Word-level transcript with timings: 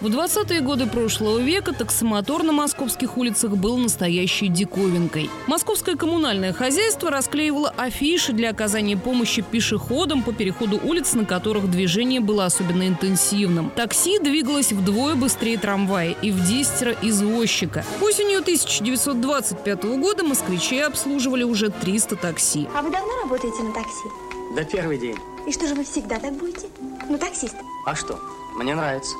В 0.00 0.06
20-е 0.06 0.60
годы 0.60 0.86
прошлого 0.86 1.38
века 1.38 1.72
таксомотор 1.72 2.44
на 2.44 2.52
московских 2.52 3.18
улицах 3.18 3.56
был 3.56 3.76
настоящей 3.78 4.46
диковинкой. 4.46 5.28
Московское 5.48 5.96
коммунальное 5.96 6.52
хозяйство 6.52 7.10
расклеивало 7.10 7.74
афиши 7.76 8.32
для 8.32 8.50
оказания 8.50 8.96
помощи 8.96 9.42
пешеходам 9.42 10.22
по 10.22 10.32
переходу 10.32 10.78
улиц, 10.84 11.14
на 11.14 11.24
которых 11.24 11.68
движение 11.68 12.20
было 12.20 12.44
особенно 12.44 12.86
интенсивным. 12.86 13.70
Такси 13.70 14.20
двигалось 14.20 14.70
вдвое 14.70 15.16
быстрее 15.16 15.58
трамвая 15.58 16.14
и 16.22 16.30
в 16.30 16.46
десятеро 16.46 16.94
извозчика. 17.02 17.84
Осенью 18.00 18.38
1925 18.38 19.82
года 19.98 20.22
москвичи 20.22 20.78
обслуживали 20.78 21.42
уже 21.42 21.70
300 21.70 22.14
такси. 22.14 22.68
А 22.72 22.82
вы 22.82 22.92
давно 22.92 23.10
работаете 23.24 23.64
на 23.64 23.72
такси? 23.72 24.08
Да 24.54 24.62
первый 24.62 24.98
день. 24.98 25.16
И 25.44 25.52
что 25.52 25.66
же 25.66 25.74
вы 25.74 25.82
всегда 25.82 26.20
так 26.20 26.34
будете? 26.34 26.68
Ну, 27.08 27.18
таксист. 27.18 27.56
А 27.84 27.96
что? 27.96 28.16
Мне 28.54 28.76
нравится. 28.76 29.16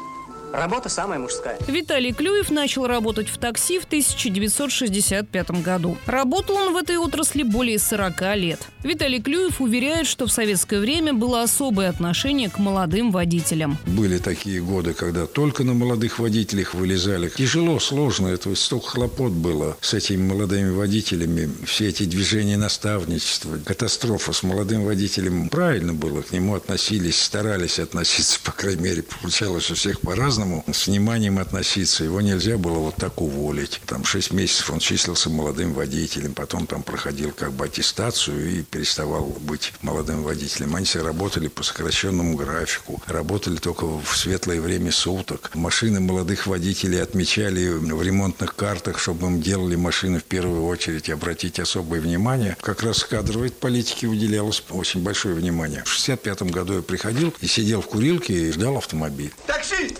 Работа 0.52 0.88
самая 0.88 1.18
мужская. 1.18 1.58
Виталий 1.66 2.12
Клюев 2.12 2.50
начал 2.50 2.86
работать 2.86 3.28
в 3.28 3.38
такси 3.38 3.78
в 3.78 3.84
1965 3.84 5.50
году. 5.62 5.96
Работал 6.06 6.56
он 6.56 6.72
в 6.72 6.76
этой 6.76 6.96
отрасли 6.96 7.42
более 7.42 7.78
40 7.78 8.36
лет. 8.36 8.60
Виталий 8.82 9.20
Клюев 9.20 9.60
уверяет, 9.60 10.06
что 10.06 10.26
в 10.26 10.32
советское 10.32 10.80
время 10.80 11.12
было 11.12 11.42
особое 11.42 11.90
отношение 11.90 12.48
к 12.48 12.58
молодым 12.58 13.12
водителям. 13.12 13.78
Были 13.86 14.18
такие 14.18 14.62
годы, 14.62 14.94
когда 14.94 15.26
только 15.26 15.64
на 15.64 15.74
молодых 15.74 16.18
водителях 16.18 16.74
вылезали. 16.74 17.28
Тяжело, 17.28 17.78
сложно, 17.78 18.28
это 18.28 18.54
столько 18.54 18.88
хлопот 18.88 19.32
было 19.32 19.76
с 19.80 19.92
этими 19.94 20.22
молодыми 20.22 20.70
водителями. 20.70 21.50
Все 21.66 21.88
эти 21.88 22.04
движения 22.04 22.56
наставничества, 22.56 23.58
катастрофа 23.64 24.32
с 24.32 24.42
молодым 24.42 24.84
водителем. 24.84 25.50
Правильно 25.50 25.92
было, 25.92 26.22
к 26.22 26.32
нему 26.32 26.54
относились, 26.54 27.22
старались 27.22 27.78
относиться, 27.78 28.40
по 28.44 28.52
крайней 28.52 28.82
мере, 28.82 29.02
получалось 29.02 29.70
у 29.70 29.74
всех 29.74 30.00
по-разному 30.00 30.37
по-разному 30.38 30.64
с 30.72 30.86
вниманием 30.86 31.38
относиться. 31.38 32.04
Его 32.04 32.20
нельзя 32.20 32.58
было 32.58 32.78
вот 32.78 32.96
так 32.96 33.20
уволить. 33.20 33.80
Там 33.86 34.04
шесть 34.04 34.32
месяцев 34.32 34.70
он 34.70 34.78
числился 34.78 35.30
молодым 35.30 35.72
водителем, 35.72 36.34
потом 36.34 36.66
там 36.66 36.82
проходил 36.82 37.32
как 37.32 37.52
бы 37.52 37.64
аттестацию 37.64 38.58
и 38.58 38.62
переставал 38.62 39.24
быть 39.40 39.72
молодым 39.82 40.22
водителем. 40.22 40.76
Они 40.76 40.84
все 40.84 41.02
работали 41.02 41.48
по 41.48 41.62
сокращенному 41.62 42.36
графику, 42.36 43.02
работали 43.06 43.56
только 43.56 43.84
в 43.84 44.16
светлое 44.16 44.60
время 44.60 44.92
суток. 44.92 45.50
Машины 45.54 46.00
молодых 46.00 46.46
водителей 46.46 47.02
отмечали 47.02 47.68
в 47.70 48.02
ремонтных 48.02 48.54
картах, 48.54 48.98
чтобы 48.98 49.26
им 49.26 49.42
делали 49.42 49.76
машины 49.76 50.20
в 50.20 50.24
первую 50.24 50.66
очередь, 50.66 51.10
обратить 51.10 51.58
особое 51.58 52.00
внимание. 52.00 52.56
Как 52.60 52.82
раз 52.82 53.02
кадровой 53.02 53.50
политике 53.50 54.06
уделялось 54.06 54.62
очень 54.70 55.02
большое 55.02 55.34
внимание. 55.34 55.82
В 55.84 55.88
65 55.88 56.42
году 56.42 56.74
я 56.74 56.82
приходил 56.82 57.34
и 57.40 57.46
сидел 57.46 57.80
в 57.80 57.88
курилке 57.88 58.34
и 58.34 58.52
ждал 58.52 58.76
автомобиль. 58.76 59.32
Такси! 59.46 59.96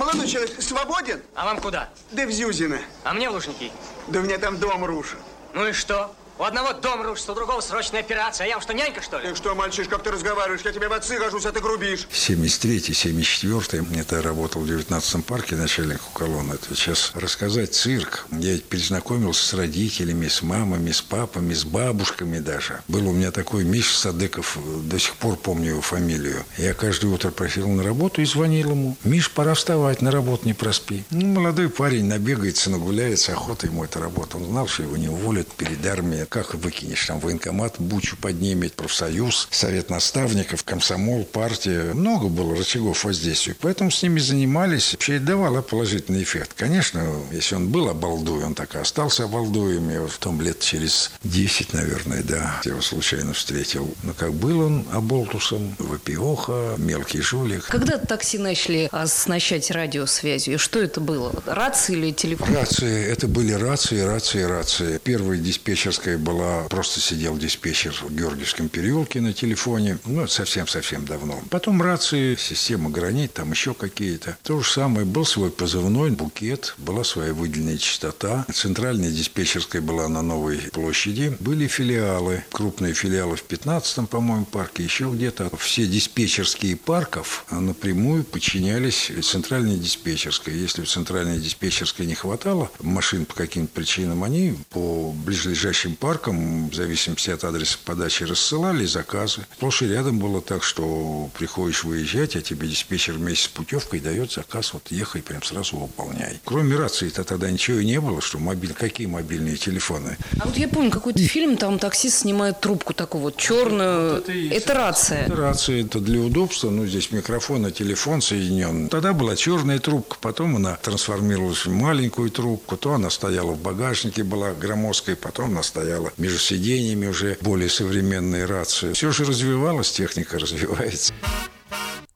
Молодой 0.00 0.26
человек, 0.28 0.62
свободен? 0.62 1.20
А 1.34 1.44
вам 1.44 1.60
куда? 1.60 1.90
Да 2.10 2.24
в 2.24 2.30
Зюзино. 2.30 2.78
А 3.04 3.12
мне 3.12 3.28
в 3.28 3.34
Лужники. 3.34 3.70
Да 4.08 4.20
у 4.20 4.22
меня 4.22 4.38
там 4.38 4.58
дом 4.58 4.82
рушит. 4.82 5.18
Ну 5.52 5.68
и 5.68 5.72
что? 5.72 6.10
У 6.40 6.42
одного 6.42 6.72
дом 6.72 7.02
рушится, 7.02 7.32
у 7.32 7.34
другого 7.34 7.60
срочная 7.60 8.00
операция. 8.00 8.46
А 8.46 8.48
я 8.48 8.54
вам 8.54 8.62
что, 8.62 8.72
нянька, 8.72 9.02
что 9.02 9.18
ли? 9.18 9.28
Ты 9.28 9.34
что, 9.34 9.54
мальчиш, 9.54 9.88
как 9.88 10.02
ты 10.02 10.10
разговариваешь? 10.10 10.62
Я 10.64 10.72
тебе 10.72 10.88
в 10.88 10.92
отцы 10.94 11.18
гожусь, 11.18 11.44
а 11.44 11.52
ты 11.52 11.60
грубишь. 11.60 12.08
73-й, 12.10 12.94
74-й. 12.94 14.00
Это 14.00 14.22
работал 14.22 14.62
в 14.62 14.64
19-м 14.64 15.22
парке 15.22 15.54
начальник 15.54 16.00
колонны. 16.14 16.54
Это 16.54 16.74
сейчас 16.74 17.12
рассказать 17.14 17.74
цирк. 17.74 18.26
Я 18.30 18.56
перезнакомился 18.56 19.46
с 19.48 19.52
родителями, 19.52 20.28
с 20.28 20.40
мамами, 20.40 20.92
с 20.92 21.02
папами, 21.02 21.52
с 21.52 21.66
бабушками 21.66 22.38
даже. 22.38 22.80
Был 22.88 23.06
у 23.08 23.12
меня 23.12 23.32
такой 23.32 23.64
Миша 23.64 23.98
Садыков, 23.98 24.56
до 24.84 24.98
сих 24.98 25.16
пор 25.16 25.36
помню 25.36 25.72
его 25.72 25.82
фамилию. 25.82 26.46
Я 26.56 26.72
каждое 26.72 27.08
утро 27.08 27.30
просил 27.32 27.68
на 27.68 27.82
работу 27.82 28.22
и 28.22 28.24
звонил 28.24 28.70
ему. 28.70 28.96
Миш, 29.04 29.30
пора 29.30 29.52
вставать, 29.52 30.00
на 30.00 30.10
работу 30.10 30.46
не 30.46 30.54
проспи. 30.54 31.04
Ну, 31.10 31.26
молодой 31.26 31.68
парень 31.68 32.06
набегается, 32.06 32.70
нагуляется, 32.70 33.32
охота 33.32 33.66
ему 33.66 33.84
эта 33.84 34.00
работа. 34.00 34.38
Он 34.38 34.46
знал, 34.46 34.68
что 34.68 34.84
его 34.84 34.96
не 34.96 35.10
уволят 35.10 35.46
перед 35.48 35.84
армией 35.84 36.29
как 36.30 36.54
выкинешь? 36.54 37.06
Там 37.06 37.18
военкомат 37.18 37.74
бучу 37.78 38.16
поднимет, 38.16 38.74
профсоюз, 38.74 39.48
совет 39.50 39.90
наставников, 39.90 40.64
комсомол, 40.64 41.24
партия. 41.24 41.92
Много 41.92 42.28
было 42.28 42.56
рычагов 42.56 43.04
воздействия. 43.04 43.56
Поэтому 43.60 43.90
с 43.90 44.02
ними 44.02 44.20
занимались. 44.20 44.92
Вообще 44.92 45.16
это 45.16 45.26
давало 45.26 45.60
положительный 45.60 46.22
эффект. 46.22 46.52
Конечно, 46.56 47.04
если 47.32 47.56
он 47.56 47.68
был 47.68 47.88
обалдуй, 47.88 48.44
он 48.44 48.54
так 48.54 48.76
и 48.76 48.78
остался 48.78 49.24
обалдуем. 49.24 49.90
Я 49.90 50.06
в 50.06 50.18
том 50.18 50.40
лет 50.40 50.60
через 50.60 51.10
10, 51.24 51.74
наверное, 51.74 52.22
да, 52.22 52.60
я 52.64 52.70
его 52.70 52.80
случайно 52.80 53.32
встретил. 53.32 53.92
Но 54.04 54.14
как 54.14 54.32
был 54.32 54.60
он 54.60 54.86
оболтусом, 54.92 55.74
выпиоха, 55.78 56.76
мелкий 56.78 57.20
жулик. 57.20 57.64
Когда 57.66 57.98
такси 57.98 58.38
начали 58.38 58.88
оснащать 58.92 59.72
радиосвязью? 59.72 60.60
Что 60.60 60.78
это 60.78 61.00
было? 61.00 61.32
Рации 61.44 61.94
или 61.94 62.12
телефон? 62.12 62.54
Рации. 62.54 63.04
Это 63.04 63.26
были 63.26 63.52
рации, 63.52 64.00
рации, 64.00 64.42
рации. 64.42 65.00
Первая 65.02 65.36
диспетчерская 65.36 66.19
была, 66.20 66.64
просто 66.68 67.00
сидел 67.00 67.36
диспетчер 67.36 67.92
в 67.92 68.14
Георгиевском 68.14 68.68
переулке 68.68 69.20
на 69.20 69.32
телефоне, 69.32 69.98
ну, 70.04 70.26
совсем-совсем 70.26 71.04
давно. 71.04 71.42
Потом 71.50 71.82
рации, 71.82 72.36
система 72.36 72.90
гранит, 72.90 73.34
там 73.34 73.50
еще 73.50 73.74
какие-то. 73.74 74.38
То 74.42 74.60
же 74.60 74.70
самое, 74.70 75.04
был 75.06 75.24
свой 75.24 75.50
позывной, 75.50 76.10
букет, 76.10 76.74
была 76.78 77.04
своя 77.04 77.34
выделенная 77.34 77.78
частота. 77.78 78.46
Центральная 78.52 79.10
диспетчерская 79.10 79.82
была 79.82 80.08
на 80.08 80.22
Новой 80.22 80.58
площади. 80.58 81.36
Были 81.40 81.66
филиалы, 81.66 82.44
крупные 82.50 82.94
филиалы 82.94 83.36
в 83.36 83.44
15-м, 83.46 84.06
по-моему, 84.06 84.44
парке, 84.44 84.84
еще 84.84 85.10
где-то. 85.12 85.50
Все 85.56 85.86
диспетчерские 85.86 86.76
парков 86.76 87.44
напрямую 87.50 88.24
подчинялись 88.24 89.10
центральной 89.22 89.76
диспетчерской. 89.76 90.54
Если 90.54 90.82
в 90.82 90.88
центральной 90.88 91.38
диспетчерской 91.38 92.06
не 92.06 92.14
хватало 92.14 92.70
машин 92.80 93.24
по 93.24 93.34
каким-то 93.34 93.72
причинам, 93.72 94.24
они 94.24 94.56
по 94.70 95.12
ближайшим 95.12 95.96
паркам 96.00 96.70
в 96.70 96.74
зависимости 96.74 97.30
от 97.30 97.44
адреса 97.44 97.78
подачи, 97.84 98.24
рассылали 98.24 98.86
заказы. 98.86 99.42
Сплошь 99.56 99.82
и 99.82 99.88
рядом 99.88 100.18
было 100.18 100.40
так, 100.40 100.64
что 100.64 101.30
приходишь 101.38 101.84
выезжать, 101.84 102.34
а 102.36 102.40
тебе 102.40 102.66
диспетчер 102.66 103.14
вместе 103.14 103.44
с 103.44 103.48
путевкой 103.48 104.00
дает 104.00 104.32
заказ, 104.32 104.72
вот 104.72 104.90
ехай, 104.90 105.22
прям 105.22 105.42
сразу 105.42 105.76
выполняй. 105.76 106.40
Кроме 106.44 106.76
рации-то 106.76 107.22
тогда 107.22 107.50
ничего 107.50 107.78
и 107.78 107.86
не 107.86 108.00
было, 108.00 108.20
что 108.20 108.38
мобиль... 108.38 108.74
Какие 108.80 109.08
мобильные 109.08 109.56
телефоны? 109.56 110.16
А 110.40 110.46
вот 110.46 110.56
я 110.56 110.66
помню 110.66 110.90
какой-то 110.90 111.20
фильм, 111.20 111.58
там 111.58 111.78
таксист 111.78 112.20
снимает 112.20 112.60
трубку 112.60 112.94
такую 112.94 113.22
вот 113.22 113.36
черную. 113.36 114.14
Вот 114.14 114.28
это, 114.28 114.32
это, 114.32 114.54
это 114.54 114.74
рация. 114.74 115.26
Это 115.26 115.36
рация, 115.36 115.84
это 115.84 116.00
для 116.00 116.20
удобства, 116.20 116.70
ну 116.70 116.86
здесь 116.86 117.10
микрофон, 117.10 117.66
а 117.66 117.70
телефон 117.70 118.22
соединен. 118.22 118.88
Тогда 118.88 119.12
была 119.12 119.36
черная 119.36 119.80
трубка, 119.80 120.16
потом 120.20 120.56
она 120.56 120.76
трансформировалась 120.76 121.66
в 121.66 121.70
маленькую 121.70 122.30
трубку, 122.30 122.78
то 122.78 122.94
она 122.94 123.10
стояла 123.10 123.50
в 123.50 123.60
багажнике, 123.60 124.22
была 124.22 124.54
громоздкой, 124.54 125.16
потом 125.16 125.50
она 125.50 125.62
стояла 125.62 125.89
стояла 125.90 126.12
между 126.18 126.38
сиденьями 126.38 127.06
уже 127.06 127.36
более 127.40 127.68
современные 127.68 128.44
рации. 128.44 128.92
Все 128.92 129.10
же 129.10 129.24
развивалась, 129.24 129.90
техника 129.90 130.38
развивается. 130.38 131.12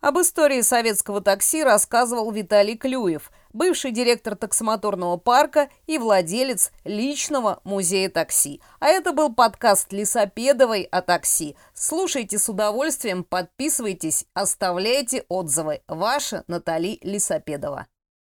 Об 0.01 0.21
истории 0.21 0.61
советского 0.61 1.21
такси 1.21 1.65
рассказывал 1.65 2.31
Виталий 2.31 2.77
Клюев, 2.77 3.33
бывший 3.53 3.91
директор 3.91 4.37
таксомоторного 4.37 5.17
парка 5.17 5.71
и 5.87 5.99
владелец 5.99 6.71
личного 6.85 7.61
музея 7.65 8.11
такси. 8.11 8.61
А 8.81 8.89
это 8.89 9.13
был 9.13 9.35
подкаст 9.35 9.93
Лисопедовой 9.93 10.83
о 10.83 11.01
такси. 11.01 11.57
Слушайте 11.73 12.39
с 12.39 12.49
удовольствием, 12.51 13.25
подписывайтесь, 13.25 14.27
оставляйте 14.35 15.25
отзывы. 15.29 15.81
Ваша 15.89 16.45
Натали 16.49 16.99
Лисопедова. 17.03 17.87